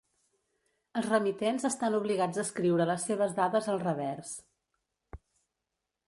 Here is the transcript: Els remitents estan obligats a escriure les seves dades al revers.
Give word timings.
Els 1.01 1.09
remitents 1.09 1.67
estan 1.69 1.97
obligats 1.97 2.39
a 2.39 2.41
escriure 2.45 2.87
les 2.91 3.05
seves 3.09 3.35
dades 3.41 3.67
al 3.75 3.81
revers. 3.83 4.35